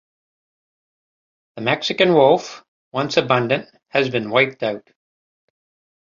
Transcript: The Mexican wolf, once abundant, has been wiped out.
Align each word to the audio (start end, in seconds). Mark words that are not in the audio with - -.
The 1.57 1.61
Mexican 1.61 2.15
wolf, 2.15 2.65
once 2.91 3.17
abundant, 3.17 3.67
has 3.89 4.09
been 4.09 4.31
wiped 4.31 4.63
out. 4.63 4.87